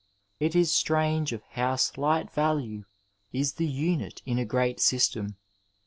It 0.39 0.55
is 0.55 0.73
strange 0.73 1.31
of 1.31 1.43
how 1.51 1.75
slight 1.75 2.31
value 2.33 2.85
is 3.31 3.53
the 3.53 3.67
unit 3.67 4.23
in 4.25 4.39
a 4.39 4.45
great 4.45 4.79
system. 4.79 5.35